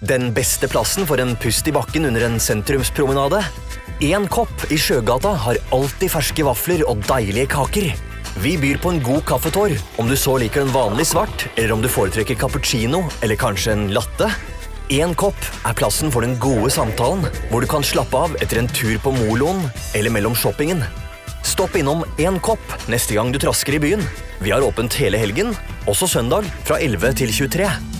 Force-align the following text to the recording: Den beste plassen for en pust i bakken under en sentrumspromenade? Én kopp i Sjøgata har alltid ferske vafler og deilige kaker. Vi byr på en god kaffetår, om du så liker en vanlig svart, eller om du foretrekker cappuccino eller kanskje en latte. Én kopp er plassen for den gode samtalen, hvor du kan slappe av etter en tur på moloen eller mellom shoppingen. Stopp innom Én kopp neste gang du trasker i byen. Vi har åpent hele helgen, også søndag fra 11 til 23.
Den 0.00 0.32
beste 0.34 0.68
plassen 0.68 1.06
for 1.06 1.20
en 1.22 1.36
pust 1.38 1.68
i 1.70 1.72
bakken 1.72 2.08
under 2.08 2.24
en 2.26 2.40
sentrumspromenade? 2.40 3.38
Én 4.02 4.26
kopp 4.28 4.64
i 4.74 4.78
Sjøgata 4.80 5.36
har 5.44 5.60
alltid 5.72 6.10
ferske 6.10 6.44
vafler 6.44 6.82
og 6.88 7.04
deilige 7.06 7.52
kaker. 7.54 7.92
Vi 8.42 8.56
byr 8.58 8.80
på 8.82 8.90
en 8.90 8.98
god 9.04 9.22
kaffetår, 9.28 9.76
om 10.02 10.10
du 10.10 10.16
så 10.18 10.34
liker 10.42 10.64
en 10.64 10.74
vanlig 10.74 11.06
svart, 11.12 11.46
eller 11.54 11.76
om 11.76 11.84
du 11.84 11.88
foretrekker 11.88 12.38
cappuccino 12.40 13.04
eller 13.22 13.38
kanskje 13.38 13.76
en 13.76 13.86
latte. 13.94 14.28
Én 14.92 15.14
kopp 15.16 15.38
er 15.64 15.78
plassen 15.78 16.10
for 16.12 16.26
den 16.26 16.34
gode 16.42 16.72
samtalen, 16.74 17.22
hvor 17.48 17.62
du 17.62 17.70
kan 17.70 17.86
slappe 17.86 18.26
av 18.26 18.34
etter 18.42 18.60
en 18.60 18.68
tur 18.68 18.98
på 19.00 19.14
moloen 19.14 19.62
eller 19.94 20.12
mellom 20.12 20.34
shoppingen. 20.34 20.82
Stopp 21.46 21.78
innom 21.78 22.02
Én 22.18 22.40
kopp 22.42 22.78
neste 22.90 23.14
gang 23.14 23.30
du 23.32 23.38
trasker 23.38 23.78
i 23.78 23.82
byen. 23.86 24.04
Vi 24.42 24.50
har 24.50 24.64
åpent 24.66 24.98
hele 24.98 25.20
helgen, 25.20 25.54
også 25.86 26.10
søndag 26.18 26.48
fra 26.66 26.82
11 26.82 27.20
til 27.22 27.36
23. 27.44 27.93